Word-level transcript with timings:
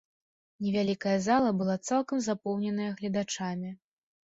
Невялікая 0.67 1.13
зала 1.27 1.51
была 1.59 1.75
цалкам 1.91 2.25
запоўненая 2.31 2.91
гледачамі. 2.97 3.79